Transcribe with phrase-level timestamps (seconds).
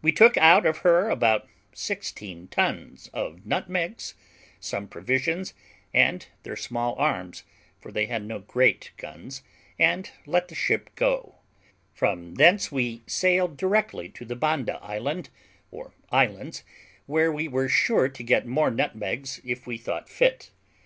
[0.00, 4.14] We took out of her about sixteen ton of nutmegs,
[4.58, 5.52] some provisions,
[5.92, 7.42] and their small arms,
[7.78, 9.42] for they had no great guns,
[9.78, 11.40] and let the ship go:
[11.92, 15.28] from thence we sailed directly to the Banda Island,
[15.70, 16.64] or Islands,
[17.04, 20.52] where we were sure to get more nutmegs if we thought fit.